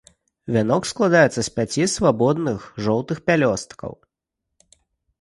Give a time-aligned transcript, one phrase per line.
[0.53, 3.91] Вяночак складаецца з пяці свабодных жоўтых пялёсткаў.